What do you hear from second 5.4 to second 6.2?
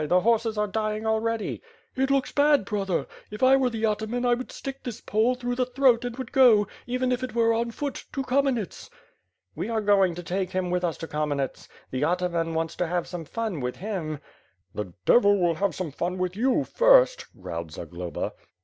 the throat and